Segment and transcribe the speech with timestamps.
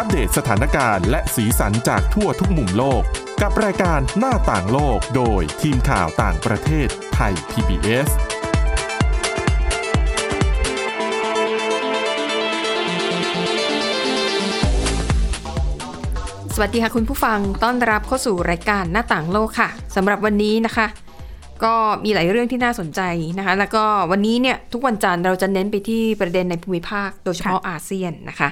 [0.00, 3.02] อัปเดตสถานการณ์และสีสันจากทั่วทุกมุมโลก
[3.42, 8.08] กับรายการหน้าต่างโลกโดยทีมข่าวต่างประเทศไทย PBS
[16.54, 20.86] สวัสดีค่ะคุณผู้ฟังต้อนรับเข้าสู่รายการหน้าต่างโลกค่ะสำหรับวันนี้นะคะ
[21.64, 21.74] ก็
[22.04, 23.00] มีหลายเรื่องที่น่าสนใจ
[23.38, 28.48] นะคะ แล้วก็วันนี้เนี่ยทุกวันจันทร์เราจะเน้นไปที่ประเด็นในภูมิภาค โดยเฉพาะอาเซียนนะคะ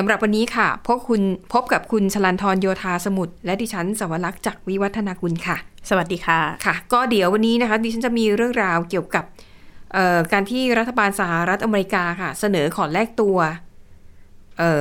[0.00, 5.56] สำหรับวันนี้ค่ะพบคุณพบกับคุณชลันทรโยธาสมุทรและดิฉันสวรักษ์จากวิวัฒนากุลค่ะ
[5.88, 9.24] สวัสดีค่ะค่ะ ก็เดี๋ยววันนี้นะคะดิฉันจะมีเรื่องราวเกี่ยวกับ
[9.92, 13.36] เอ่อการที่รัฐบาลสหรัฐอเมริกาค่ะ เสนอขอแลกตัว
[14.58, 14.80] เอ่อ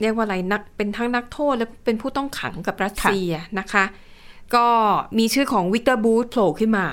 [0.00, 3.84] เรียกว่าอะไรนักเป็นทั้งนักโทษและเป็นผู้ต้องขังกับรัสเซียนะคะ
[4.54, 4.66] ก็
[5.18, 6.86] มีชื่อของวิกเตอร์บูธโผล่ขึ้นมา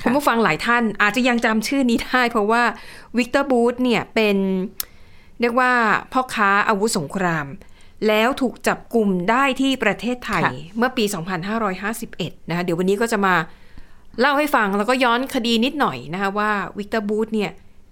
[0.00, 2.62] ค่ะคุณผู้ฟังหลายท่านอาจจะยังจำชื่อนี้ได้เพราะว่า
[3.18, 4.36] วิกเตอร์บูธเนี่ยเป็น
[5.40, 5.72] เรียกว่า
[6.12, 7.46] พ่อค้าอาวุธสงคราม
[8.08, 11.04] แล้วถูกจับกลุ่มได้ที่ประเทศไทยค่ะเมื่อปี
[11.76, 13.34] 2551 นะคะเดี๋ยววันนี้ก็จะมา
[14.20, 17.50] เล่าให้ฟังแล้วก็ย้อนคดีนิดหน่อยนะคะว่าวิกเตอร์บูธเนี่ย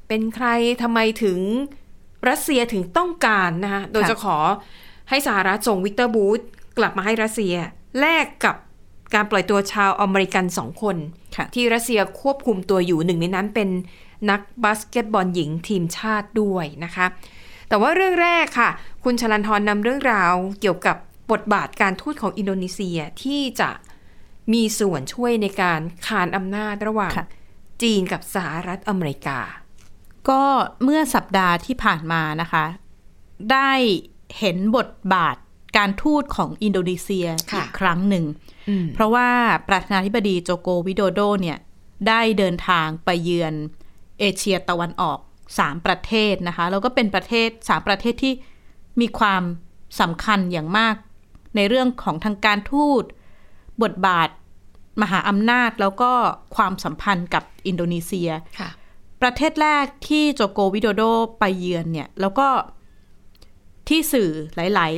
[0.09, 0.47] เป็นใคร
[0.83, 1.39] ทำไมถึง
[2.29, 4.37] รัสเซียถึงต้องการนะคะโดยจะขอ
[5.09, 6.41] ให้สหรัฐส่งวิกเตอร์บูธ
[6.79, 7.55] กลับมาให้รัสเซีย
[8.01, 8.57] แลกกับ
[9.15, 10.97] การปล่อยตัวชาวอเมริกันสองคน
[11.37, 13.69] ค่ะที่รัสเซียควบคุมตัวอยู่หนึ่งในนั้นเป็น
[14.31, 17.07] นักบาสเกตบอลหญิงทีมชาติด้วยนะคะ
[17.75, 18.71] แต่ว่าเรื่องแรกค่ะ
[19.05, 20.97] คุณชลันทรนำเรื่องราวเกี่ยวกับ
[21.33, 23.71] บทบาทการทูตของอินโดนีเซียที่จะ
[24.53, 27.27] มีส่วนช่วยในการขานอำนาจระหว่างค่ะ
[27.83, 29.39] จีนกับสหรัฐอเมริกา
[30.29, 30.43] ก็
[30.85, 32.65] เมื่อสัปดาห์ที่ผ่านมานะคะ
[33.53, 33.73] ได้
[34.39, 35.37] เห็นบทบาท
[35.77, 38.25] การทูตของอินโดนีเซียค่ะอีกครั้งหนึ่ง
[38.69, 39.29] อืมเพราะว่า
[39.69, 41.59] ประธานาธิบดีโจโกวิโดโดเนี่ย
[42.09, 43.55] ได้เดินทางไปเยือน
[44.19, 48.35] เอเชียตะวันออก 3 ประเทศนะคะแล้วก็เป็นประเทศ 3 ประเทศที่
[49.01, 49.43] มีความ
[50.01, 50.95] สำคัญอย่างมาก
[51.57, 53.05] ในเรื่องของทางการทูต
[53.83, 54.29] บทบาท
[55.03, 56.13] มหาอำนาจแล้วก็
[56.57, 58.31] ความสัมพันธ์กับอินโดนีเซีย
[58.61, 58.71] ค่ะ
[59.23, 61.03] ประเทศแรกที่โจโกวิโดโด
[61.39, 62.49] ไปเยือนเนี่ยแล้วก็
[63.89, 64.93] ที่สื่อหลาย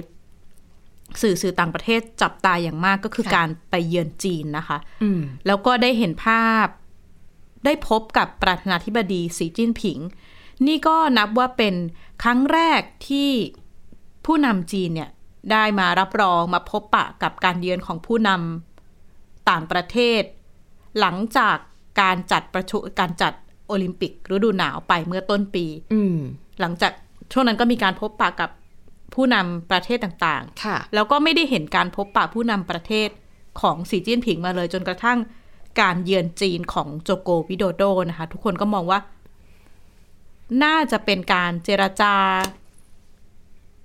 [0.58, 6.66] ๆ สื่อสื่อต่างประเทศจับตาอย่างมากก็คือค่ะการไปเยือนจีนนะคะอืมแล้วก็ได้เห็นภาพ
[7.64, 9.98] ได้พบกับประธานาธิบดีสีจิ้นผิง
[10.66, 11.74] นี่ก็นับว่าเป็น
[12.22, 13.30] ครั้งแรกที่
[14.26, 15.10] ผู้นำจีนเนี่ย
[15.52, 20.22] ได้มารับรองมาพบปะกับการเยือนของผู้นำต่างประเทศ
[21.00, 21.56] หลังจาก
[22.00, 23.32] การจัดประชุมการจัด
[23.68, 26.16] โอลิมปิกฤดูหนาวไปเมื่อต้นปีอืม
[26.60, 26.92] หลังจาก
[27.32, 28.50] ช่วงนั้นก็มีการพบปะกับ
[29.14, 33.08] ผู้นำประเทศต่างๆค่ะแล้วก็ไม่ได้เห็นการพบปะผู้นำประเทศ
[33.60, 35.18] ของสีจิ้นผิงมาเลยจนกระทั่ง
[35.80, 38.98] การเยือนจีนของโจโกวิโดโดนะคะ ทุกคนก็มองว่า
[40.64, 42.14] น่าจะเป็นการเจรจา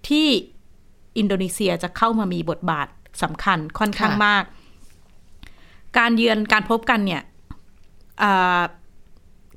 [0.07, 0.27] ที่
[1.17, 2.87] อินโดนีเซียจะเข้ามามีบทบาท
[3.23, 4.43] สำคัญค่อนข้างค่ะมาก
[5.97, 7.21] การเยือนการพบกันเนี่ย
[8.23, 8.61] อ่า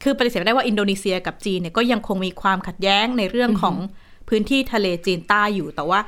[0.03, 3.76] คือปฏิเสธไม่ได้ว่าอินโดนีเซียกับจีนเนี่ยก็ยังคงมีความขัดแย้งในเรื่องของ
[4.28, 6.00] พื้นที่ทะเลจีนใต้อยู่ แต่ว่า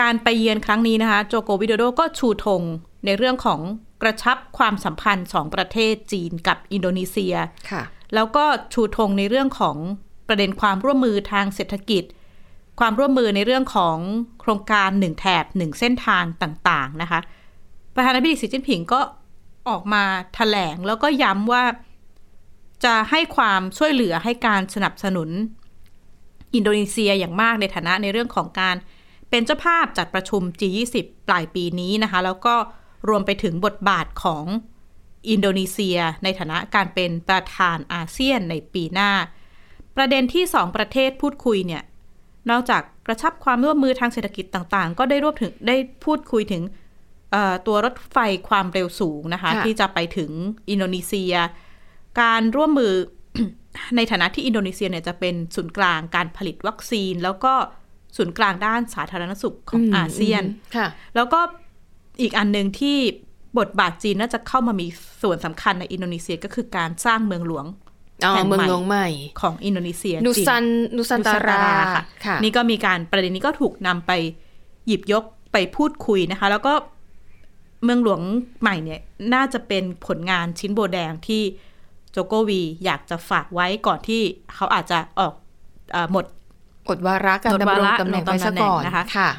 [0.00, 2.62] การไปเยือนครั้งนี้นะคะ โจโกวิโดโดก็ชูธง
[3.04, 3.60] ในเรื่องของ
[4.02, 7.34] กระชับความสัมพันธ์สองประเทศจีนกับอินโดนีเซีย
[7.70, 7.82] ค่ะ
[8.14, 9.76] แล้วก็ชูธงในเรื่องของ
[10.30, 12.04] ประเด็นความร่วมมือทางเศรษฐกิจ
[12.80, 13.98] ความร่วมมือในเรื่องของ
[14.40, 17.20] โครงการหนึ่งแถบหนึ่งเส้นทางต่างๆนะคะ
[17.94, 19.00] ประธานาธิบดีสีจิ้นผิงก็
[19.68, 20.02] ออกมา
[20.34, 21.64] แถลงแล้วก็ย้ำว่า
[22.84, 25.30] จะให้ความช่วยเหลือให้การสนับสนุน
[26.54, 28.76] อินโดนีเซียอย่างมากในฐานะในเรื่องของการ
[29.30, 30.96] เป็นเจ้าภาพจัดประชุม G20
[31.28, 32.54] ปลายปีนี้นะคะ แล้วก็
[33.08, 34.44] รวมไปถึงบทบาทของ
[35.30, 39.10] อินโดนีเซีย ในฐานะการเป็นประธานอาเซียนในปีหน้า
[40.00, 41.82] ประเด็นที่สองประเทศพูดคุยเนี่ย
[42.50, 46.62] นอกจากกระชับความร่วมมือทางเศรษฐกิจต่างๆ ก็ได้รวมถึงได้พูดคุยถึง
[47.32, 48.18] เอ่อตัวรถไฟ
[48.48, 50.30] ความเร็วสูงนะคะค่ะที่จะไปถึง
[50.70, 51.34] อินโดนีเซีย
[52.20, 52.92] การร่วมมือ
[53.96, 57.52] ในฐานะที่อินโดนีเซียเนี่ยจะเป็นศูนย์กลางการผลิตวัคซีน แล้วก็
[58.16, 60.42] ศูนย์กลางด้านสาธารณสุขของอาเซียน
[60.76, 60.86] ค่ะ
[61.16, 61.40] แล้วก็
[62.20, 62.96] อีกอันหนึ่งที่
[63.58, 64.86] บทบาทจีนน่าจะเข้ามามี
[65.22, 67.89] ส่วนสำคัญในอินโดนีเซียก็คือการสร้างเมืองหลวงอ๋อ
[68.28, 69.08] แห่งใหม่เมืองหลวงใหม่
[69.40, 70.64] ของอินโดนีเซียนูจีซัน
[70.96, 71.62] นูซันตารา
[71.94, 74.12] ค่ะค่ะ นี่ก็มีการประเด็นนี้ก็ถูกนำไป
[74.86, 76.72] หยิบยกไปพูดคุยนะคะ แล้วก็
[77.84, 78.20] เมืองหลวง
[78.60, 79.00] ใหม่เนี่ย
[79.34, 81.42] น่าจะเป็นผลงานชิ้นโบแดงที่
[82.12, 84.22] โจโกวีอยากจะฝากไว้ก่อนที่
[84.54, 85.34] เขาอาจจะออก
[85.92, 86.24] เออหมด
[86.88, 89.30] กดวาระการกฎดำวารงระตำแหน่งดำรงไปซะตำแหน่งก่อนนะคะค่ะ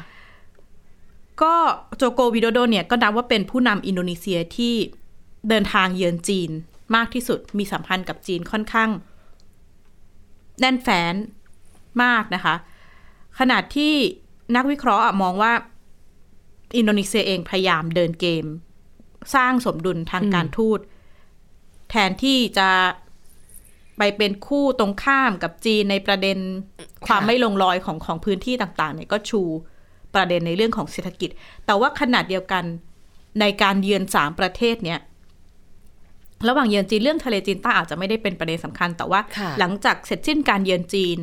[1.42, 1.54] ก็
[1.96, 4.74] โจโกวิโดโดเนี่ยก็นับว่าเป็นผู้นำอินโดนีเซียที่
[5.48, 6.50] เดินทางเยือนจีน
[6.96, 8.90] มากที่สุด มีสัมพันธ์กับจีนค่อนข้าง
[10.60, 11.14] แน่นแฟ้น
[12.02, 12.54] มากนะคะ
[13.38, 13.94] ขนาดที่
[14.56, 15.52] นักวิเคราะห์มองว่า
[16.76, 18.44] อินโดนีเซียเองพยายามเดินเกม
[19.34, 20.80] สร้างสมดุลทางการทูต
[21.90, 22.70] แทนที่จะ
[23.98, 26.38] ไปเป็นคู่ตรงข้ามกับจีนในประเด็น
[27.06, 29.42] ความไม่ลงรอยของของพื้นที่ต่างๆเนี่ยก็ชู
[30.14, 31.30] ประเด็นในเรื่องของเศรษฐกิจ
[31.66, 32.64] แต่ว่าขนาดเดียวกัน
[33.40, 35.00] ในการเยือนสามประเทศเนี่ย
[36.48, 41.18] ระหว่างเยือนจีนเรื่องทะเลจีนใต้อาจจะไม่ได้เป็นประเด็นสำคัญ แต่ว่าค่ะหลังจากเสร็จสิ้นการเยือนจีน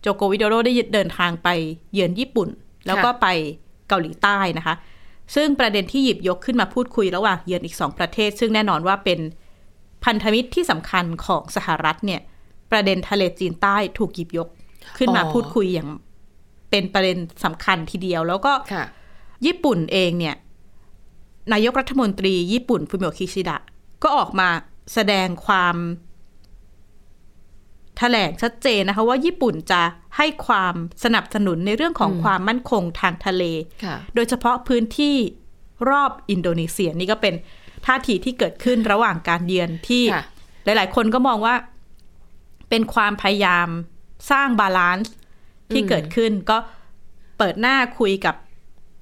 [0.00, 1.48] โจโกวิโดโดได้เดินทางไป
[1.94, 2.48] เยือนญี่ปุ่น
[2.86, 3.26] แล้วก็ไป
[3.88, 4.74] เกาหลีใต้นะคะ
[5.34, 9.20] ซึ่งประเด็นที่หยิบยกขึ้นมาพูดคุยระหว่างเยือนอีกสองประเทศ ซึ่งแน่นอนว่าเป็น
[10.04, 12.20] พันธมิตรที่สำคัญของสหรัฐเนี่ย
[12.70, 14.48] ประเด็นทะเลจีนใต้ถูกหยิบยก
[14.98, 15.88] ขึ้นมาอ๋อพูดคุยอย่าง
[16.70, 18.84] เป็นประเด็นสำคัญทีเดียว แล้วก็ค่ะ
[19.46, 20.34] ญี่ปุ่นเองเนี่ย
[21.52, 23.56] นายกรัฐมนตรีญี่ปุ่นฟูมิโอคิชิดะ
[24.02, 24.48] ก็ออกมา
[24.94, 25.76] แสดงความ
[27.98, 29.82] แถลงชัดเจนนะคะว่าญี่ปุ่นจะ
[30.16, 33.44] ให้ความสนับสนุนในเรื่องของความมั่นคงทางทะเล
[33.84, 35.16] ค่ะโดยเฉพาะพื้นที่
[35.90, 37.34] รอบอินโดนีเซียนี่ก็เป็น
[37.86, 40.24] ท่าทีที่เกิดขึ้นระหว่างการเยือนที่ค่ะ
[40.64, 41.54] หลาย ๆ คนก็มองว่า
[42.70, 43.68] เป็นความพยายาม
[44.30, 45.12] สร้าง balance
[45.72, 46.58] ที่เกิดขึ้นก็
[47.38, 48.34] เปิดหน้าคุยกับ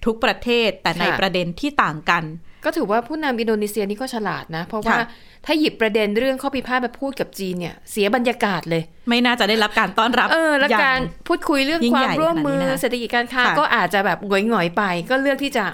[0.04, 2.24] ทุกประเทศแต่ในค่ะประเด็นที่ต่างกัน
[2.64, 5.06] ก็ถือว่าผู้นำอินโดนีเซียนี่ก็ฉลาดนะ เพราะว่าค่ะ
[5.46, 15.64] ถ้าหยิบประเด็นเรื่องข้อพิพาทมาพูดกับจีนเนี่ย เสียบรรยากาศเลย ไม่น่าจะได้รับการต้อนรับ เออ และย่งการพูดคุยเรื่องยิ่งควาใหมญ่ร่วมมือขนาดนี้นะเศรษฐกิจการค้าค่ะก็อาจจะแบบหงอยๆไป ก็เลือกที่จะ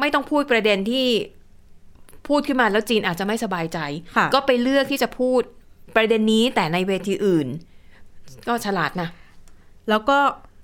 [0.00, 1.06] ไม่ต้องพูดประเด็นที่
[2.28, 3.78] พูดขึ้นมาแล้วจีนอาจจะไม่สบายใจ
[4.16, 5.40] ค่ะก็ไปเลือกที่จะพูด
[5.96, 7.48] ประเด็นนี้แต่ในเวทีอื่น
[8.48, 9.08] ก็ฉลาดนะ
[9.90, 10.18] แล้วก็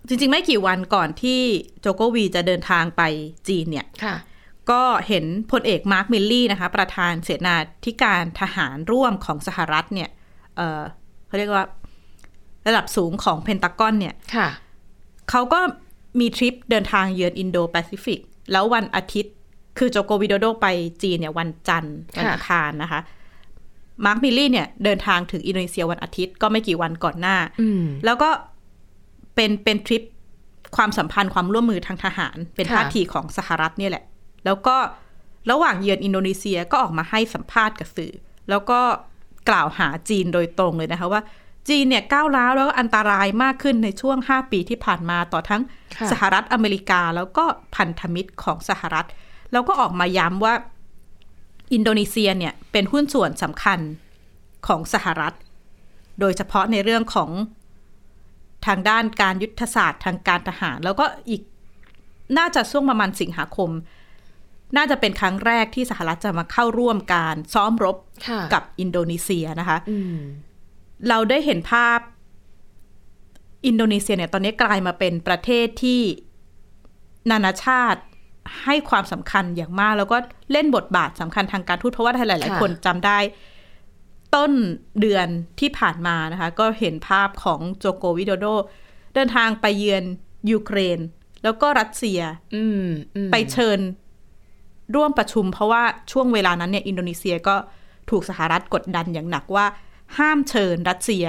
[0.09, 1.41] จริงๆ ไม่กี่วันก่อนที่
[1.81, 3.03] โจโกวีจะเดินทางไป
[3.49, 4.15] จีนเนี่ยค่ะ
[4.71, 10.11] ก็เห็นพลเอกมาร์คมิลลี่นะคะ ประธานเสนาธิการทหารร่วมของสหรัฐเนี่ย
[10.57, 10.81] เอ่อ
[11.27, 11.67] เขาเรียกว่า
[12.67, 14.49] ระดับสูงของเพนตากอนเนี่ยค่ะ
[15.31, 15.61] เขาก็
[16.21, 18.21] มีทริปเดินทางเยือนอินโดแปซิฟิก
[18.53, 19.35] แล้ววันอาทิตย์
[19.79, 20.67] คือโจโกวิโดโดไป
[21.03, 23.01] จีนเนี่ยวันจันทร์วันค่ะอังคารนะคะ
[24.05, 28.31] มาร์คมิลลี่เนี่ยเดินทางถึงอินโดนีเซียวันอาทิตย์ก็ไม่กี่วันก่อนหน้าอืมแล้วก็
[29.35, 30.03] เป็นเป็นทริป
[30.77, 34.05] ความสัมพันธ์ความร่วมมือทางทหาร เป็นค่ะท่าทีของสหรัฐเนี่ยแหละ
[34.45, 34.77] แล้วก็
[35.51, 38.13] ระหว่างเยือนอินโดนีเซียก็ออกมาให้สัมภาษณ์กับสื่อ
[38.51, 38.81] แล้วก็
[39.49, 41.23] กล่าวหาจีนโดยตรงเลยนะคะว่า
[41.69, 45.63] จีนเนี่ยก้าวร้าวแล้วก็อันตรายมากขึ้นในช่วง 5 ปีที่ผ่านมาต่อทั้ง
[45.97, 47.45] ค่ะสหรัฐอเมริกาแล้วก็
[47.77, 49.07] พันธมิตรของสหรัฐ
[49.53, 50.55] แล้วก็ออกมาย้ำว่า
[51.73, 53.79] อินโดนีเซียเนี่ยเป็นหุ้นส่วนสำคัญ
[54.67, 55.35] ของสหรัฐ
[56.21, 57.31] โดยเฉพาะในเรื่องของ
[58.67, 61.43] ทางด้านการยุทธศาสตร์ทางการทหาร แล้วก็อีก
[62.39, 63.71] น่าจะช่วงประมาณสิงหาคม
[64.77, 67.97] น่าจะเป็นครั้งแรกที่สหรัฐจะมาเข้าร่วมการซ้อมรบ
[68.29, 70.17] ค่ะกับอินโดนีเซียนะคะอืม
[71.09, 71.99] เราได้เห็นภาพ
[73.67, 76.01] อินโดนีเซียเนี่ยตอนนี้กลายมาเป็นประเทศที่
[77.31, 78.01] นานาชาติ
[78.65, 80.17] ให้ความสำคัญอย่างมาก แล้วก็
[80.53, 83.19] เล่นบทบาทสำคัญทางการทูตเพราะว่าหลายค่ะๆคนจำได้
[84.35, 84.53] ต้น
[85.01, 85.27] เดือน
[85.61, 88.47] ที่ผ่านมานะคะ ก็เห็นภาพของโจโกวิโดโด
[89.15, 90.05] เดินทางไปเยือน
[90.51, 90.99] ยูเครน
[91.43, 92.21] แล้วก็รัสเซีย
[92.55, 92.87] อืม
[93.17, 93.79] อืมไปเชิญ
[94.97, 97.57] ร่วมประชุมเพราะว่าช่วงเวลานั้นเนี่ยอินโดนีเซียก็
[98.11, 99.67] ถูกสหรัฐกดดันอย่างหนักว่า
[100.19, 101.27] ห้ามเชิญรัสเซีย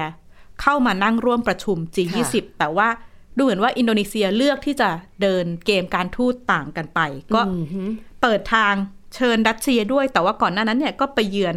[0.62, 2.90] เข้ามานั่งร่วมประชุม G20 แต่ว่า
[3.38, 4.90] ดูเหมือนว่าอินโดนีเซียเลือกที่จะ
[5.22, 7.00] เดินเกมการทูตต่างกันไป
[7.34, 7.82] ก็อืมฮึ
[8.22, 8.74] เปิดทาง
[9.16, 11.56] เชิญรัสเซียด้วย แต่ว่าก่อนหน้านั้นเนี่ยก็ไปเยือน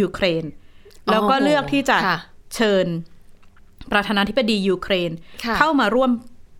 [0.00, 0.44] ยูเครน
[1.10, 2.18] แล้วก็เลือกที่จะค่ะ
[2.54, 2.86] เชิญ
[3.92, 5.10] ประธานาธิบดียูเครน
[5.44, 6.10] ค่ะเข้ามาร่วม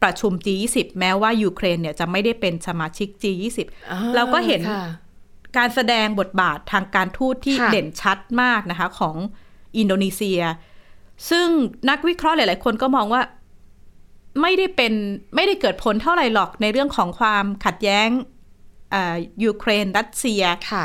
[0.04, 3.58] ประชุม G20 แม้ว่ายูเครนเนี่ยจะไม่ได้เป็นสมาชิก G20
[3.90, 4.84] อ่เราก็เห็นค่ะ
[5.56, 9.16] การแสดงบทบาททางการทูตที่ค่ะเด่นชัดมากนะคะ ของ
[9.78, 10.40] อินโดนีเซีย
[11.30, 11.48] ซึ่ง
[11.90, 13.22] นักวิเคราะห์หลาย ๆ คนก็มองว่า
[14.42, 14.92] ไม่ได้เป็น
[15.36, 18.08] ไม่ได้เกิดผลเท่าไหร่หรอกในเรื่องของความขัดแย้ง
[18.94, 20.84] อ่ายูเครนรัสเซียค่ะ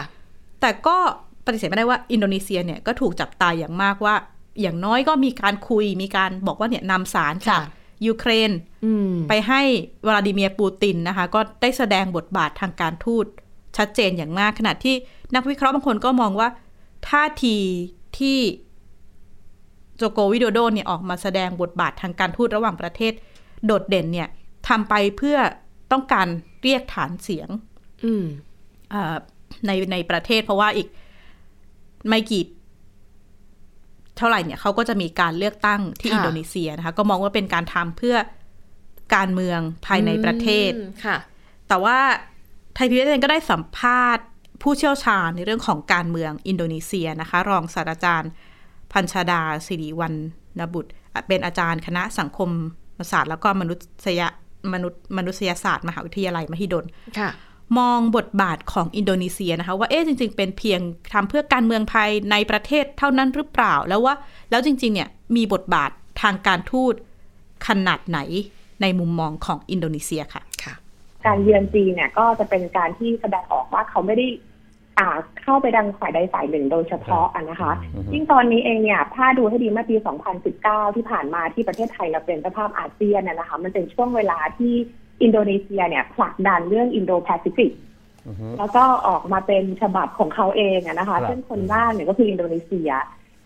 [0.61, 0.97] แต่ก็
[1.45, 4.15] ปฏิเสธไม่ได้ว่าอินโดนีเซียเนี่ยก็ถูกจับตาอย่างมากว่า
[4.61, 8.51] อย่างน้อยก็มีการคุยมีการบอกว่าเนี่ยนำสารจากค่ะ ยูเครน
[8.85, 9.61] อืมไปให้
[10.07, 13.25] วลาดิเมียร์ปูตินนะคะ ก็ได้แสดงบทบาททางการทูต
[13.77, 14.95] ชัดเจนอย่างมากขณะที่
[15.35, 16.49] นักวิเคราะห์บางคนก็มองว่า
[17.09, 17.57] ท่าที
[18.19, 18.39] ที่
[19.97, 23.13] โจโกวิโดโดเนี่ยออกมาแสดงบทบาททางการทูตระหว่างประเทศ
[23.65, 24.27] โดดเด่นเนี่ย
[24.67, 25.37] ทำไปเพื่อ
[25.91, 26.27] ต้องการ
[26.61, 27.49] เรียกฐานเสียง
[28.05, 28.25] อืม
[28.91, 29.15] เอ่อ
[29.65, 30.87] ในในประเทศ เพราะว่าอีก
[32.09, 32.43] ไม่กี่
[34.19, 38.15] เท่าไหร่เนี่ยเขาก็จะมีการเลือกตั้งที่ค่ะอินโดนีเซียนะคะ ก็มองว่าเป็นการทำเพื่อ
[39.15, 41.17] การเมืองภายในประเทศอืมค่ะ
[41.67, 41.97] แต่ว่า
[42.75, 44.25] ไทยพีบีเอสก็ได้สัมภาษณ์
[44.61, 48.31] ผู้เชี่ยวชาญในเรื่องของการเมืองอินโดนีเซียนะคะ รองศาสตราจารย์
[48.93, 50.13] พัญชาดาสิริวัน
[50.59, 50.91] นบุตร
[51.27, 52.49] เป็นอาจารย์คณะสังคม
[53.11, 53.73] ศาสตร์ แล้วก็มนุ
[54.05, 54.21] ษย
[54.73, 56.85] มนุษย์มนุษยศาสตร์ มหาวิทยาลัยมหิดล
[57.19, 57.29] ค่ะ
[57.77, 60.79] มองบทบาทของอินโดนีเซียนะคะ ว่าเอ๊ะจริง ๆ เป็นเพียง
[61.13, 64.13] ทำเพื่อการเมืองภายในประเทศเท่านั้นหรือเปล่าแล้วว่า
[64.49, 66.93] แล้วจริง ๆ เนี่ยมีบทบาททางการทูต
[67.67, 68.19] ขนาดไหน
[68.81, 70.73] ในมุมมองของอินโดนีเซียค่ะค่ะ
[71.25, 74.27] การเยือนจีนเนี่ยก็จะเป็นการที่แสดงออกว่าเขาไม่ได้
[74.99, 75.07] อ่า
[75.41, 77.71] เข้าไปยังฝ่ายใดฝ่ายหนึ่งโดยเฉพาะอะนะคะ
[78.13, 79.95] ยิ่งตอนนี้เองเนี่ย ถ้าดูให้ดีเมื่อปี
[80.45, 84.73] 2019 ที่ผ่านมาที่ประเทศไทยเราเป็นเจ้าภาพอาเซียนน่ะนะคะ มันเป็นช่วงเวลาที่
[85.21, 87.71] อินโดนีเซียเนี่ยผลักดันเรื่องอินโดแปซิฟิก
[88.27, 92.91] อือฮึแล้วก็ออกมาเป็นฉบับของเขาเองอะนะคะครับซึ่งคนร่างเนี่ยก็คืออินโดนีเซีย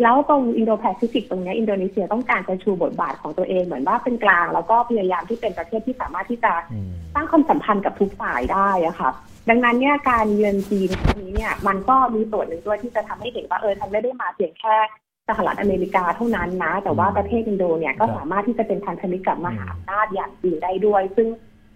[0.02, 9.12] แล้วตรงอินโดแปซิฟิกตรงเนี้ยอินโดนีเซียต้องการจะชูบทบาทของตัวเองเหมือนว่าเป็นกลาง แล้วก็พยายามที่เป็นประเทศที่สามารถที่จะอืมสร้างความสัมพันธ์กับทุกฝ่ายได้อะค่ะ
[9.50, 14.76] ดังนั้นเนี่ยการเยือนจีนครั้งนี้เนี่ยมันก็มีส่วนหนึ่งด้วยที่จะทำให้เห็นว่าเออฉันไม่ได้มาเพียงแค่
[15.30, 21.28] สหรัฐอเมริกาเท่านั้นนะ แต่ว่าประเทศอินโดเนี่ยก็ครับสามารถที่จะเป็นพันธมิตรกับมหาอำนาจอย่างจีนได้ด้วย ซึ่ง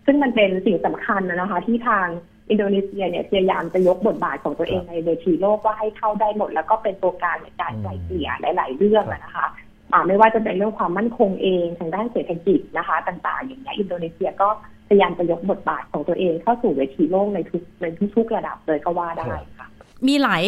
[0.08, 2.08] ซึ่งมันเป็นสิ่งสำคัญนะคะ ที่ทาง
[2.50, 9.48] อินโดนีเซียเนี่ยพยายามจะยกบทบาทของตัวเองในเวทีโลกว่าให้เข้าได้หมด แล้วก็เป็นตัวกลางในการไกล่เกลี่ยหลาย ๆ เรื่องอะนะคะ
[9.94, 14.50] อ่าไม่ว่าจะเป็นเรื่องความมั่นคงเองทางด้านเศรษฐกิจนะคะ ต่าง ๆ อย่างนี้ยอินโดนีเซียก็
[14.88, 17.86] พยายามจะยกบทบาทของตัวเองเข้าสู่เวทีโลกในทุกใน
[18.16, 19.68] ทุกๆระดับเลยก็ว่าได้ค่ะ
[20.08, 20.44] มีหลาย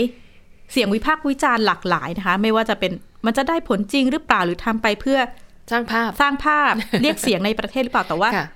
[0.71, 2.91] เสียงวิพากษ์วิจารณ์หลากหลายนะคะ ไม่ว่าจะเป็น
[3.25, 5.19] มันจะได้ผลจริงหรือเปล่าหรือทำไปเพื่อ
[5.71, 8.47] สร้างภาพสร้างภาพเรียกเสียงในประเทศหรือเปล่าแต่ว่าค่ะ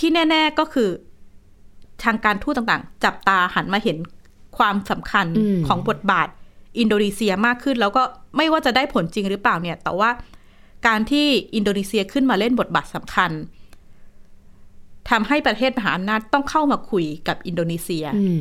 [0.00, 0.88] ที่แน่ ๆก็คือ
[2.04, 3.96] ทางการทูตต่างๆ จับตาหันมาเห็น
[4.56, 6.28] ความสำคัญอืมของบทบาท
[6.78, 8.02] อินโดนีเซียมากขึ้น แล้วก็
[8.36, 10.10] ไม่ว่าจะได้ผลจริงหรือเปล่าเนี่ย แต่ว่า
[10.86, 13.30] การที่อินโดนีเซียขึ้นมาเล่นบทบาทสำคัญ
[15.10, 18.40] ทำให้ประเทศมหาอำนาจต้องเข้ามาคุยกับอินโดนีเซียอืม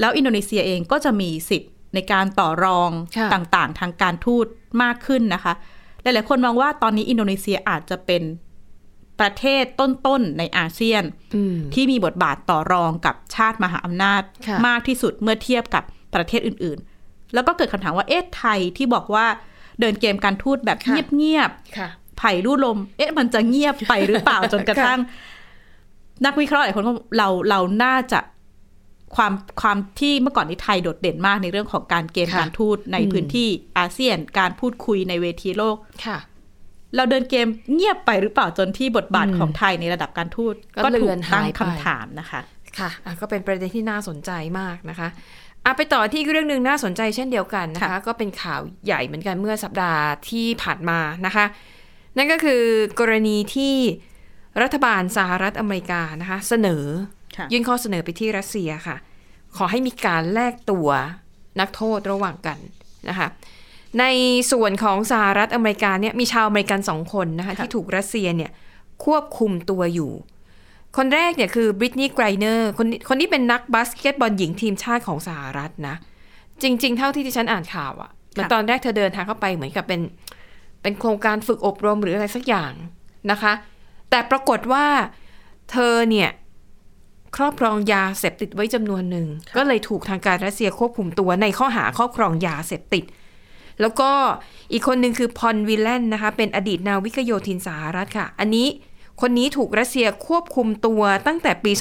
[0.00, 4.46] แล้วอินโดนีเซียเองก็จะมีสิทธิ์ในการต่อรองค่ะต่างๆ ทางการทูต
[4.82, 5.52] มากขึ้นนะคะ
[6.02, 8.22] หลายๆคนมองว่าตอนนี้อินโดนีเซียอาจจะเป็น
[9.20, 11.02] ประเทศต้นๆในอาเซียน
[11.34, 19.26] อืมที่มีบทบาทต่อรองกับชาติมหาอำนาจค่ะมากที่สุดเมื่อเทียบกับประเทศอื่นๆ แล้วก็เกิดคำถามว่าเอ๊ะไทยที่บอกว่า
[19.80, 20.78] เดินเกมการทูตแบบ
[21.16, 25.00] เงียบค่ะๆไผ่รูดลม เอ๊ะมันจะเงียบไปหรือเปล่าจนกระทั่ง
[26.24, 28.20] นักวิเคราะห์หลายคนก็เราเราน่าจะ
[29.16, 36.18] ความความที่เมื่อก่อนนี้ไทยโดดเด่นมากในเรื่องของการเกมค่ะการทูตในอืมพื้นที่อาเซียน การพูดคุยในเวทีโลกค่ะ
[36.94, 42.40] เราเดินเกมเงียบไปหรือเปล่าจนที่บทบาทอืมของไทยในระดับการทูตก็ถูเลืกอนตั้งหายไปคำถามนะคะ
[42.78, 45.08] ค่ะอะก็เป็นประเด็นที่น่าสนใจมากนะคะ
[45.64, 51.44] อะไปต่อที่อีกเรื่องหนึ่งน่าสนใจเช่นเดียวกันนะคะค่ะก็เป็นข่าวใหญ่เหมือนกันเมื่อสัปดาห์ที่ผ่านมานะคะ
[52.16, 52.62] นั่นก็คือ
[53.00, 53.74] กรณีที่
[54.62, 56.84] รัฐบาลสหรัฐอเมริกานะคะ เสนอ
[57.36, 58.96] ค่ะยื่นข้อเสนอไปที่รัสเซียค่ะ
[59.56, 60.88] ขอให้มีการแลกตัว
[61.60, 62.58] นักโทษระหว่างกัน
[63.08, 63.28] นะคะ
[64.00, 64.04] ใน
[64.52, 68.50] ส่วนของสหรัฐอเมริกาเนี่ยมีชาวอเมริกันสองคนนะคะค่ะที่ถูกรัสเซียเนี่ย
[69.04, 70.10] ควบคุมตัวอยู่
[70.96, 75.96] คนแรกเนี่ยคือบริตนีย์ไกรเนอร์คนนี้คนนี้เป็นนักบาสเกตบอลหญิงทีมชาติของสหรัฐนะ
[76.62, 80.00] จริง ๆ เท่าที่ที่ฉันอ่านข่าวอะ่ะเหมือนตอนแรกเธอเดินทางเข้าไปเหมือนกับเป็น
[80.82, 82.72] เป็นโครงการฝึกอบรมหรืออะไรสักอย่าง
[83.30, 83.52] นะคะ
[84.10, 84.86] แต่ปรากฏว่า
[85.70, 86.30] เธอเนี่ย
[87.36, 89.26] ครอบครองยาเสพติดไว้จำนวนหนึ่ง
[89.56, 93.04] ก็เลยถูกทางการรัสเซียควบคุมตัวในข้อหาครอบครองยาเสพติด
[93.80, 94.10] แล้วก็
[94.72, 98.66] อีกคนหนึ่งคือพอลวิลเลนนะคะ เป็นอดีตนาวิกโยธินสหรัฐค่ะ อันนี้
[99.20, 101.72] คนนี้ถูกรัสเซียควบคุมตัวตั้งแต่ปี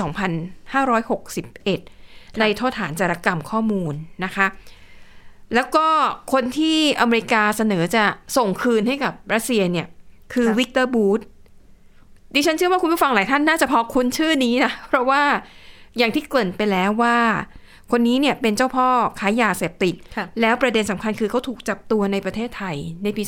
[1.55, 3.93] 2561 ในโทษฐานจารกรรมข้อมูล
[4.25, 4.47] นะคะ
[5.55, 5.87] แล้วก็
[6.33, 8.03] คนที่อเมริกาเสนอจะ
[8.37, 9.87] ส่งคืนให้กับรัสเซียเนี่ย
[10.33, 11.21] คือค่ะวิกเตอร์บูธ
[12.35, 15.23] ดิฉันเชื่อว่าคุณผู้ฟังหลายท่านน่าจะพอคุ้นชื่อนี้นะ เพราะว่า
[15.97, 17.17] อย่างที่เกริ่นไปแล้วว่า
[17.91, 18.87] คนนี้เนี่ยเป็นเจ้าพ่อ
[19.19, 23.23] ค้ายาเสพติดค่ะแล้วประเด็นสำคัญคือเขาถูกจับตัวในประเทศไทยในปี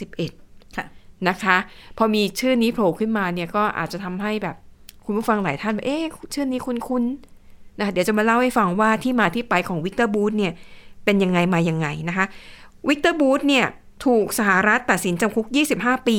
[0.00, 0.86] 2551ค่ะ
[1.28, 1.56] นะคะ
[1.98, 4.56] พอมีชื่อนี้โผล่ขึ้นมาเนี่ยก็อาจจะทำให้แบบ
[5.04, 10.52] คุณผู้ฟังหลายท่านแบบเอ๊ะชื่อนี้คุ้นๆนะคะเดี๋ยวจะมาเล่าให้ฟังว่าที่มาที่ไปของวิกเตอร์บูธเนี่ย
[11.04, 12.26] เป็นยังไงมายังไงนะคะ
[12.88, 13.66] วิกเตอร์บูธเนี่ย
[14.06, 15.46] ถูกสหรัฐตัดสินจำคุก
[15.78, 16.18] 25 ปี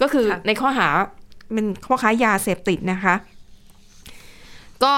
[0.00, 0.88] ก็คือค่ะในข้อหา
[1.52, 3.14] เป็นข้อค้ายาเสพติดนะคะ
[4.84, 4.94] ก็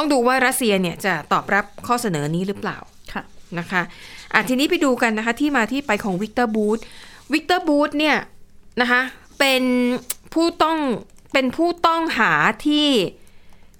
[0.00, 2.78] ต้องดูว่ารัสเซียเนี่ยจะตอบรับข้อเสนอนี้หรือเปล่า
[3.12, 3.22] ค่ะ
[3.58, 3.82] นะคะ
[4.34, 6.78] อะทีนี้ไปดูกันนะคะที่มาที่ไปของวิกเตอร์บูธ
[7.32, 8.16] วิกเตอร์บูธเนี่ย
[8.80, 9.00] นะคะ
[9.38, 9.62] เป็น
[10.34, 10.78] ผู้ต้อง
[11.32, 12.32] เป็นผู้ต้องหา
[12.66, 12.88] ที่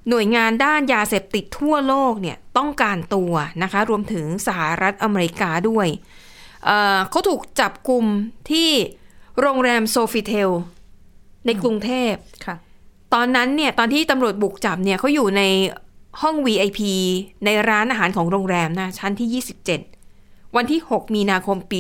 [0.09, 5.87] หน่วยงานด้านยาเสพติดทั่วโลกเนี่ยต้องการตัวนะคะรวมถึงสหรัฐอเมริกาด้วย
[6.65, 8.05] เอ่อเขาถูกจับกลุ่ม
[8.50, 8.71] ที่
[9.41, 10.50] โรงแรมโซฟิเทล
[11.47, 12.15] ในกรุงเทพ
[12.47, 12.57] ค่ะ
[13.15, 15.43] ตอนนั้นเนี่ยตอนที่ตำรวจบุกจับเนี่ยเขาอยู่ใน
[16.21, 16.81] ห้อง VIP
[17.45, 19.43] ในร้านอาหารของโรงแรมนะชั้นที่
[20.02, 21.79] 27 วันที่ 6 มีนาคมปี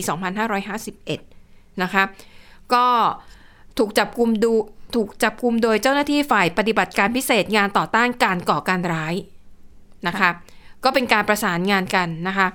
[1.10, 2.02] 2551 นะคะ
[2.74, 2.86] ก็
[3.78, 4.52] ถูกจับกลุ่มดู
[4.94, 9.14] ถูกจับกลุ่มโดยเจ้าหน้าที่ฝ่ายปฏิบัติการพิเศษงานต่อต้านการก่อการร้าย
[10.06, 10.30] นะคะ
[10.84, 12.48] ก็เป็นการประสานงานกันนะคะ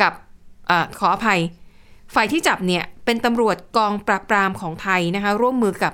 [0.00, 0.12] กับ
[0.70, 1.40] ออขออภัย
[2.14, 5.92] ฝ่ายที่จับเนี่ยเป็นตำรวจกองปราบปรามของไทยนะคะร่วมมือกับ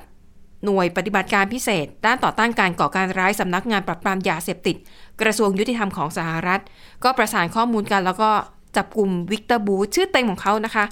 [0.64, 4.76] หน่วยปฏิบัติการพิเศษ ด้านต่อต้านการก่อการร้ายสำนักงานปราบปรามยาเสพติด
[5.21, 6.61] กระทรวงยุติธรรมของสหรัฐ
[7.04, 8.31] ก็ประสานข้อมูลกันแล้วก็
[8.76, 10.85] จับกลุ่มวิกเตอร์บูธชื่อเต็มของเขานะคะ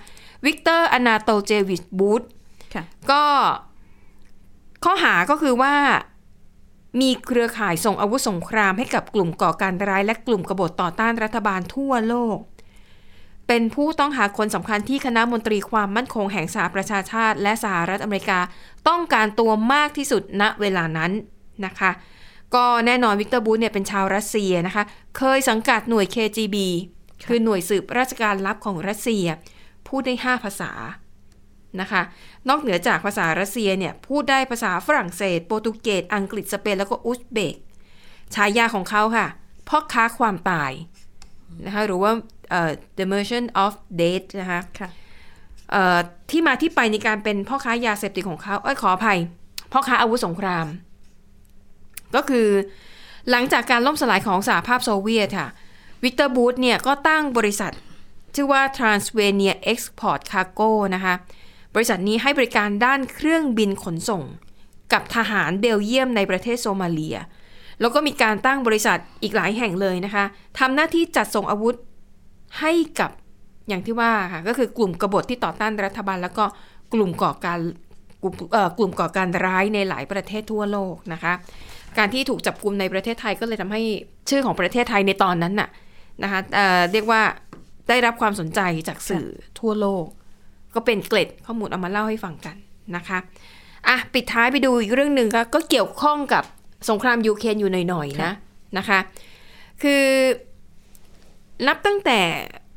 [0.47, 2.23] วิกเตอร์อนาโตลเยวิชบูธ
[2.75, 3.23] ค่ะก็
[4.85, 5.75] ข้อหาก็คือว่า
[7.01, 12.37] มีเครือข่ายส่งอาวุธสงครามให้กับกลุ่มก่อการร้ายและกลุ่มกบฏต่อต้านรัฐบาลทั่วโลก
[13.53, 18.41] เป็นผู้ต้องหาคนสำคัญที่คณะมนตรีความมั่นคงแห่งสหประชาชาติ และสหรัฐอเมริกา
[18.89, 21.11] ต้องการตัวมากที่สุดณเวลานั้น
[21.67, 21.91] นะคะ
[22.55, 24.85] ก็แน่นอนวิกเตอร์บูธเนี่ยเป็นชาวรัสเซียนะคะ
[25.19, 26.57] เคยสังกัดหน่วย KGB
[27.29, 29.27] คือหน่วยสืบราชการลับของรัสเซีย
[29.89, 30.73] พูดได้ 5 ภาษา
[31.81, 32.03] นะคะ
[32.49, 37.57] นอกเหนือจากภาษารัสเซียเนี่ยพูดได้ภาษาฝรั่งเศส โปรตุเกส อังกฤษ สเปน แล้วก็อุซเบก
[38.35, 39.27] ฉายาของเขาค่ะ
[39.69, 40.73] พ่อค้าความตาย
[41.67, 42.13] นะคะหรือว่า
[42.99, 44.89] the merchant of death นะคะค่ะ
[45.71, 45.99] เอ่อ
[46.31, 49.19] ที่มาที่ไปในการเป็นพ่อค้ายาเสพติดของเขาเอ้ยขออภัย
[49.73, 50.67] พ่อค้าอาวุธสงคราม
[52.15, 52.49] ก็คือ
[53.31, 55.49] หลังจากการล่มสลายของสหภาพโซเวียตค่ะ
[56.05, 57.73] วิกเตอร์บูธเนี่ยก็ตั้งบริษัท
[58.35, 61.15] ชื่อว่า Transavia Export Cargo นะคะ
[61.75, 64.23] บริษัทนี้ให้บริการด้านเครื่องบินขนส่ง
[64.93, 67.19] กับทหารเบลเยียมในประเทศโซมาเลีย
[67.81, 70.25] แล้วก็มีการตั้งบริษัทอีกหลายแห่งเลยนะคะ
[70.59, 71.75] ทำหน้าที่จัดส่งอาวุธ
[72.59, 73.11] ให้กับ
[73.69, 76.45] อย่างที่ว่าค่ะก็คือกลุ่มกบฏที่ต่อต้านรัฐบาล แล้วก็
[76.95, 77.61] กลุ่มก่อการ
[78.23, 81.33] กลุ่มเอ่อกลุ่มก่อการร้ายในหลายประเทศทั่วโลกนะคะ
[81.99, 83.83] การที่ถูกจับกลุ่มในประเทศไทยก็เลยทำให้
[84.31, 85.69] ชื่อของประเทศไทยในตอนนั้นน่ะ
[86.23, 87.23] นะคะเอ่อเรียกว่า
[87.89, 89.27] ได้รับความสนใจจากสื่อ
[89.61, 90.07] ทั่วโลก
[90.75, 92.57] ก็เป็นเกล็ดข้อมูลเอามาเล่าให้ฟังกัน
[92.97, 93.19] นะคะ
[93.89, 96.45] อะปิดท้ายไปดูอีกเรื่องหนึ่งก็ก็เกี่ยวข้องกับ
[96.91, 98.33] สงครามยูเครนอยู่หน่อยๆนะ
[98.79, 98.99] นะคะ
[99.83, 100.03] คือ
[101.67, 102.21] นับตั้งแต่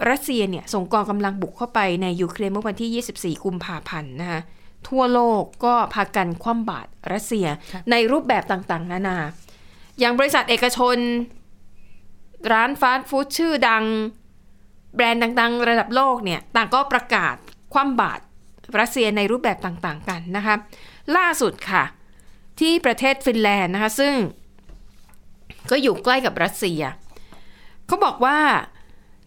[0.09, 4.41] รัสเซียเนี่ยส่งกองกำลังบุกเข้าไปในยูเครนเมื่อวันที่ 24 กุมภาพันธ์นะคะ
[4.87, 9.17] ทั่วโลกก็พากันคว่ำบาตรรัสเซียค่ะในรูปแบบต่างๆ นานา
[9.99, 10.97] อย่างบริษัทเอกชน
[12.51, 13.83] ร้านฟาสต์ฟู้ดชื่อดัง
[14.95, 17.35] แบรนด์ดัง ๆ ระดับโลกเนี่ยต่างก็ประกาศ
[17.73, 18.23] คว่ำบาตร
[18.79, 20.55] รัสเซียในรูปแบบต่างๆ กันนะคะ
[21.17, 21.83] ล่าสุดค่ะ
[22.59, 24.13] ที่ประเทศฟินแลนด์นะคะซึ่ง
[25.71, 26.81] ก็อยู่ใกล้กับรัสเซีย
[27.87, 28.37] เขาบอกว่า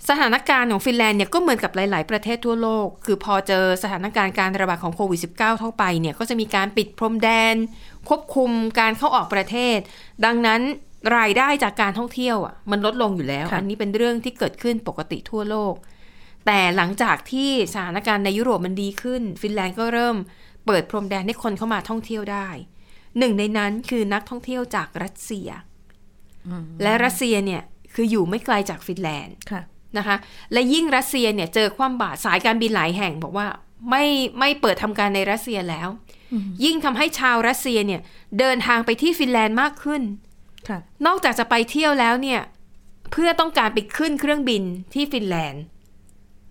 [0.08, 7.54] สถานการณ์ของฟินแลนด์เนี่ยก็เหมือนกับหลาย ๆ ประเทศทั่วโลก คือพอเจอสถานการณ์การระบาดของโควิด -19 เข้าไปเนี่ยก็จะมีการปิดพรมแดน
[8.08, 9.78] ควบคุมการเข้าออกประเทศ
[10.24, 10.60] ดังนั้น
[11.16, 15.74] รายได้จากการท่องเที่ยวอะมันลดลงอยู่แล้วค่ะอันนี้เป็นเรื่องที่เกิดขึ้นปกติทั่วโลก
[16.46, 20.16] แต่หลังจากที่สถานการณ์ในยุโรปมันดีขึ้น ฟินแลนด์ก็เริ่ม
[20.66, 22.48] เปิดพรมแดนให้คนเข้ามาท่องเที่ยวได้
[23.18, 25.48] หนึ่งในนั้นคือนักท่องเที่ยวจากรัสเซีย
[26.82, 27.62] และรัสเซียเนี่ย
[27.94, 29.62] คืออยู่ไม่ไกลจากฟินแลนด์ค่ะ
[29.98, 30.16] นะคะ
[30.52, 33.46] และยิ่งรัสเซียเนี่ยเจอความบาดสายการบินหลายแห่ง บอกว่า
[33.90, 34.04] ไม่
[34.38, 35.88] ไม่เปิดทำการในรัสเซียแล้ว
[36.64, 38.00] ยิ่งทำให้ชาวรัสเซียเนี่ย
[38.38, 40.02] เดินทางไปที่ฟินแลนด์มากขึ้น
[40.68, 42.40] ค่ะนอกจากจะไปเที่ยวแล้วเนี่ย
[43.12, 44.62] เพื่อต้องการไปขึ้นเครื่องบิน
[44.94, 45.62] ที่ฟินแลนด์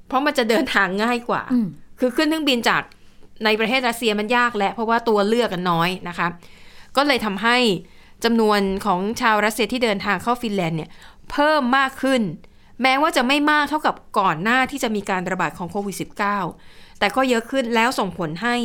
[0.08, 1.68] เพราะมันจะเดินทางง่ายกว่าอืม
[2.00, 2.84] คือขึ้นเครื่องบินจาก
[3.46, 6.28] ในประเทศรัสเซียมันยากแหละ เพราะว่าตัวเลือกมันน้อยนะคะ
[6.98, 7.58] ก็เลยทำให้
[8.24, 10.90] จำนวนของชาวรัสเซียที่เดินทางเข้าฟินแลนด์เนี่ย
[11.32, 12.22] เพิ่มมากขึ้น
[12.82, 15.96] แม้ว่าจะไม่มากเท่ากับก่อนหน้าที่จะมีการระบาดของโควิด
[16.48, 18.56] -19 แต่ก็เยอะขึ้นแล้วส่งผลให้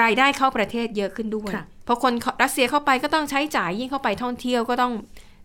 [0.00, 4.92] รายได้เข้าประเทศเยอะขึ้นด้วยค่ะเพราะคนรัสเซียเข้าไปก็ต้องใช้จ่ายยิ่งเข้าไปท่องเที่ยวก็ต้อง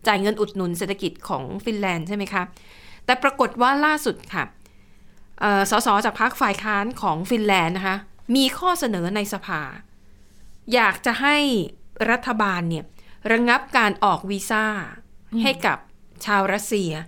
[0.06, 2.42] จ่ายเงินอุดหนุนเศรษฐกิจของฟินแลนด์ใช่ไหมคะ
[3.04, 4.44] แต่ปรากฏว่าล่าสุดค่ะ
[5.40, 7.96] เอ่อสสจากพรรคฝ่ายค้านของฟินแลนด์นะคะ
[8.36, 9.60] มีข้อเสนอในสภา
[10.74, 11.36] อยากจะให้
[12.10, 12.84] รัฐบาลเนี่ย
[13.32, 14.64] ระงับการออกวีซ่า
[15.42, 15.78] ให้กับ
[16.24, 17.06] ชาวรัสเซียค่ะ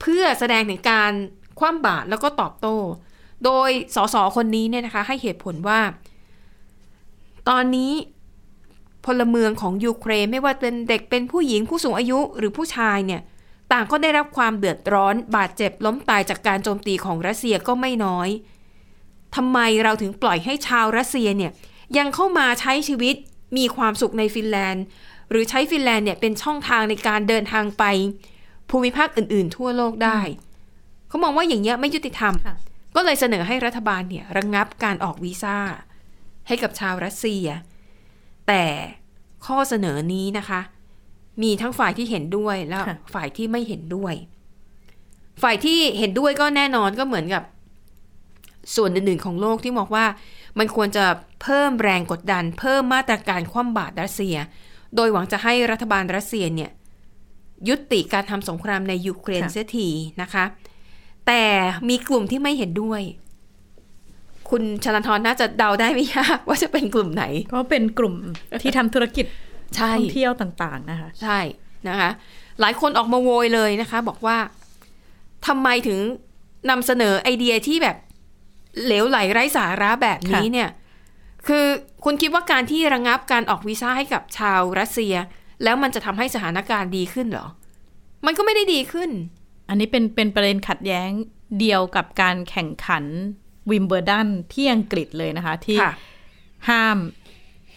[0.00, 1.12] เพื่อแสดงถึงการ
[1.58, 2.76] คว่ำบาตรแล้วก็ตอบโต้
[3.44, 5.80] โดยสสคนนี้เนี่ยนะคะ ให้เหตุผลว่า
[7.48, 7.92] ตอนนี้
[9.06, 13.20] พลเมืองของยูเครนไม่ว่าเป็นเด็กเป็นผู้หญิงผู้สูงอายุหรือผู้ชายเนี่ย
[13.72, 18.28] ต่างก็ได้รับความเดือดร้อน บาดเจ็บล้มตายจากการโจมตีของรัสเซียก็ไม่น้อย
[19.36, 21.52] ทำไมเราถึงปล่อยให้ชาวรัสเซียเนี่ย
[21.98, 23.14] ยังเข้ามาใช้ชีวิต
[23.56, 24.84] มีความสุขในฟินแลนด์
[25.30, 27.84] หรือใช้ฟินแลนด์เนี่ยเป็นช่องทางในการเดินทางไป
[28.70, 30.20] ภูมิภาคอื่น ๆ ทั่วโลกได้
[31.08, 32.56] เขามองว่าอย่างเงี้ยไม่ยุติธรรมค่ะ
[32.96, 35.58] ก็เลยเสนอให้รัฐบาลเนี่ยระงงับการออกวีซ่า
[36.48, 37.46] ให้กับชาวรัสเซีย
[38.48, 38.64] แต่
[39.46, 40.60] ข้อเสนอนี้นะคะ
[41.42, 44.14] มีทั้งฝ่ายที่เห็นด้วยและค่ะฝ่ายที่ไม่เห็นด้วย
[45.42, 47.42] ฝ่ายที่เห็นด้วยก็แน่นอนก็เหมือนกับ
[48.76, 50.06] ส่วนอื่นๆของโลกที่มองว่า
[50.58, 51.04] มันควรจะ
[51.42, 54.36] เพิ่มแรงกดดัน เพิ่มมาตรการคว่ำบาตรรัสเซีย
[54.96, 56.70] โดยหวังจะให้รัฐบาลรัสเซียเนี่ย
[57.68, 59.88] ยุติการทำสงครามในยูเครนค่ะเสียที
[60.22, 60.44] นะคะ
[61.26, 61.42] แต่
[61.88, 63.02] มีกลุ่มที่ไม่เห็นด้วย
[64.50, 68.14] คุณชลันทรน่าจะเดาได้ไม่ยากว่าจะเป็นกลุ่มไหน ก็เป็นกลุ่ม
[68.62, 69.26] ที่ทำธุรกิจ
[69.76, 71.38] ใช่ท่องเที่ยวต่าง ๆ นะคะ ใช่
[71.88, 72.10] นะคะ
[72.60, 74.36] หลายคนออกมาโวยเลยนะคะ บอกว่า
[75.46, 75.98] ทำไมถึง
[76.70, 77.96] นำเสนอไอเดียที่แบบ
[78.84, 80.70] เหลวไหลไร้สาระแบบนี้ค่ะเนี่ย
[81.46, 81.64] คือ
[82.04, 85.14] คุณคิดว่าการที่ระงับการออกวีซ่าให้กับชาวรัสเซีย
[85.64, 87.46] แล้วมันจะทำให้สถานการณ์ดีขึ้นเหรอ
[88.26, 89.10] มันก็ไม่ได้ดีขึ้น
[89.68, 91.10] อันนี้เป็นเป็นประเด็นขัดแย้ง
[91.60, 93.04] เดียวกับการแข่งขัน
[93.70, 95.92] วิมเบิลดันที่อังกฤษเลยนะคะ ที่ค่ะ
[96.68, 96.98] ห้าม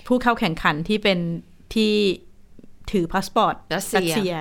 [0.07, 1.19] ผู้เข้าแข่งขันที่เป็น
[1.73, 1.93] ที่
[2.91, 4.33] ถือพาสปอร์ตรัสเซีย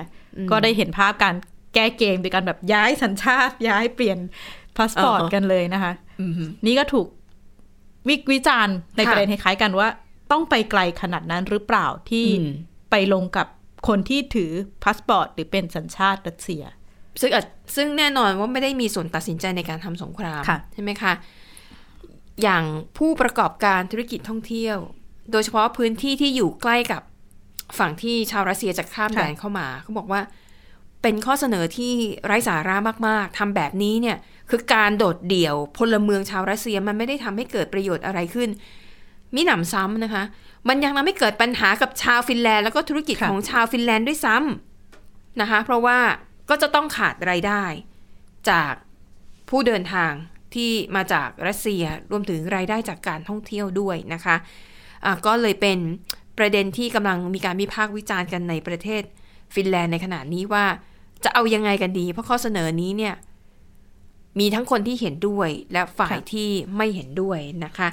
[0.51, 1.35] ก็ได้เห็นภาพการ
[1.73, 4.17] แก้เกมโดยการแบบย้ายสัญชาติ ย้ายเปลี่ยน
[4.77, 6.33] พาสปอร์ตอ่าฮะกันเลยนะคะอืม
[6.65, 7.07] นี่ก็ถูก
[8.07, 9.87] วิวิจารณ์ในค่ะประเด็นคล้ายๆกันว่า
[10.31, 12.51] ต้องไปไกลขนาดนั้นหรือเปล่าที่อืม
[12.89, 13.47] ไปลงกับ
[13.87, 14.51] คนที่ถือ
[14.83, 16.63] พาสปอร์ตหรือเป็นสัญชาติรัสเซีย
[17.21, 17.45] ซึ่งอาจ
[17.75, 21.13] ซึ่งแน่นอนว่าไม่ได้มีส่วนตัดสินใจในการทำสงครามค่ะใช่ไหมคะ
[22.43, 22.63] อย่าง
[22.97, 24.77] ผู้ประกอบการธุรกิจท่องเที่ยว
[25.31, 27.01] โดยเฉพาะพื้นที่ที่อยู่ใกล้กับ
[27.79, 30.21] ฝั่งที่ชาวรัสเซียจะข้ามแดนเข้ามาเขาบอกว่า
[31.01, 31.93] เป็นข้อเสนอที่
[32.25, 32.75] ไร้สาระ
[33.07, 34.17] มาก ๆ ทำแบบนี้เนี่ย
[34.49, 38.49] คือการโดดเดี่ยวพลเมืองชาวรัสเซียมันไม่ได้ทำให้เกิดประโยชน์อะไรขึ้น
[39.35, 40.23] มิหนำซ้ำนะคะ
[40.67, 45.99] มันยังทำให้เกิดปัญหากับชาวฟินแลนด์ แล้วก็ธุรกิจค่ะของชาวฟินแลนด์ด้วยซ้ำนะคะ เพราะว่า
[46.49, 47.63] ก็จะต้องขาดรายได้
[48.49, 48.73] จาก
[49.49, 50.11] ผู้เดินทาง
[50.55, 55.77] ที่มาจากรัสเซียรวมถึงรายได้จากการท่องเที่ยวด้วยนะคะะก็เลยเป็น
[56.37, 59.03] ประเด็นที่กำลังมีการวิพากษ์วิจารณ์กันในประเทศ
[59.55, 60.65] ฟินแลนด์ในขณะนี้ว่า
[61.23, 63.15] จะเอายังไงกันดี เพราะข้อเสนอนี้เนี่ย
[64.39, 67.87] มีทั้งคนที่เห็นด้วยและฝ่ายค่ะที่ไม่เห็นด้วยนะคะ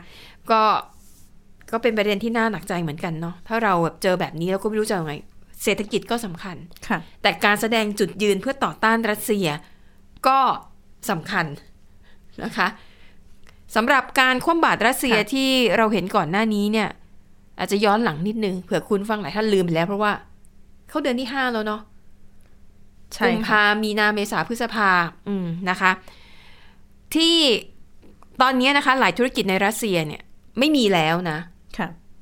[0.51, 0.63] ก็
[1.73, 5.15] ก็เป็นประเด็นที่น่าหนักใจเหมือนกันเนาะถ้าเราแบบเจอแบบนี้เราก็ไม่รู้จะยังไง
[5.63, 6.57] เศรษฐกิจก็สำคัญ
[6.89, 9.47] ค่ะ แต่การแสดงจุดยืนเพื่อต่อต้านรัสเซีย
[10.27, 10.39] ก็
[11.11, 11.47] สำคัญ
[12.45, 12.69] นะคะ
[13.75, 16.89] สำหรับการคว่ำบาตรรัสเซียค่ะที่เราเห็นก่อนหน้านี้เนี่ย
[17.59, 20.13] อาจจะย้อนหลังนิดนึงเผื่อคุณฟังหลายท่านลืมไปแล้วเพราะว่า
[20.89, 21.81] เขาเดือนที่ห้าแล้วเนาะ
[23.15, 24.91] ใช่กุมค่ะภามีนาเมษาพฤษภา
[25.29, 25.91] อืมนะคะ
[27.15, 27.37] ที่
[28.43, 30.23] ตอนนี้นะคะ หลายธุรกิจในรัสเซียเนี่ย
[30.59, 31.52] ไม่มีแล้วนะค่ะ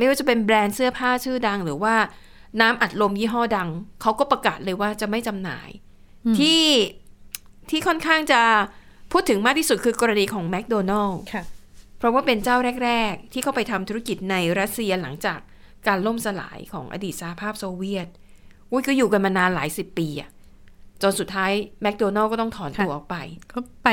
[0.01, 1.95] ไม่ว่าจะเป็นแบรนด์เสื้อผ้าชื่อดัง หรือว่า
[2.61, 3.69] น้ำอัดลมยี่ห้อดัง
[4.03, 5.71] เขาก็ประกาศเลยว่าจะไม่จำหน่าย
[6.27, 6.63] อืมที่
[7.71, 8.41] ที่ค่อนข้างจะ
[9.13, 11.45] พูดถึงมากที่สุดคือกรณีของแมคโดนัลล์ค่ะ
[11.99, 15.39] เพราะว่าเป็นเจ้าแรก ๆ ที่เข้าไปทำธุรกิจในรัสเซียหลังจาก
[15.87, 18.09] การล่มสลายของอดีตสหภาพโซเวียต
[18.71, 20.31] อุ้ยก็อยู่กันมานานหลายสิบปีอะ
[21.03, 23.17] จนสุดท้ายแมคโดนัลล์ก็ต้องถอนตัวออกไป
[23.53, 23.89] ก็ไป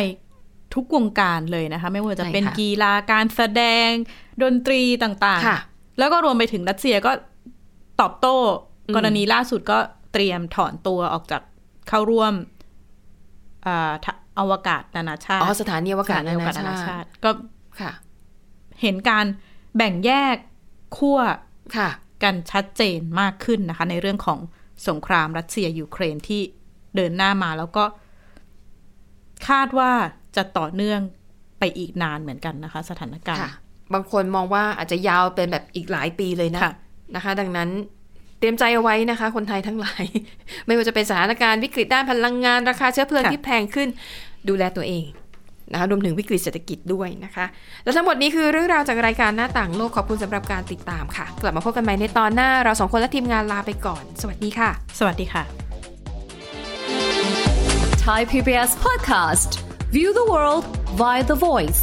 [0.76, 3.90] ทุกวงการเลยนะคะ ไม่ว่าจะเป็นใช่ค่ะกีฬาการแสดง
[4.44, 7.12] ดนตรีต่างค่ะๆ แล้วก็รวมไปถึงรัสเซียก็
[8.02, 8.38] ตอบโต้
[8.88, 9.80] อืมกรณีล่าสุดก็
[10.14, 11.42] เตรียมถอนตัวออกจาก
[11.88, 12.34] เข้าร่วม
[13.66, 17.32] อ่าทะอวกาศนานาชาติ อ๋อ สถานีอวกาศสถนาอวนาชาติ ก็
[17.82, 17.92] ค่ะ
[18.82, 19.26] เห็นการ
[19.78, 20.36] แบ่งแยก
[20.98, 21.20] ขั้ว
[21.78, 21.90] ค่ะ
[22.24, 24.40] กันชัดเจนมากขึ้นนะคะ ในเรื่องของ
[24.88, 26.42] สงครามรัสเซียยูเครนที่
[26.96, 27.84] เดินหน้ามาแล้วก็
[29.48, 29.92] คาดว่า
[30.36, 31.02] จะต่อเนื่อง
[31.60, 33.52] ไปอีกนานเหมือนกันนะคะ สถานการณ์ค่ะ
[33.94, 36.74] บางคนมองว่าอาจจะยาวเป็นแบบอีกหลายปีเลยนะค่ะ
[37.16, 37.70] นะคะ ดังนั้น
[38.40, 40.04] เตรียมใจเอาไว้นะคะ คนไทยทั้งหลาย
[40.66, 43.88] ไม่ว่าจะเป็นสถานการณ์วิกฤตด้านพลังงานราคาเชื้อเพลิงค่ะที่แพงขึ้น
[44.50, 45.06] ดูแลตัวเอง
[45.72, 47.46] นะคะรวมถึงวิกฤตเศรษฐกิจด้วยนะคะ
[47.84, 54.70] และทั้งหมดนี้คือเรื่องราวจากรายการหน้าต่างโลกขอบคุณสำหรับการติดตามค่ะ กลับมาพบกันใหม่ในตอนหน้าเราสองคนและทีมงานลาไปก่อน สวัสดีค่ะ
[55.00, 55.44] สวัสดีค่ะ
[58.06, 59.50] Thai PBS podcast.
[59.96, 60.64] View the world
[61.02, 61.82] via the voice.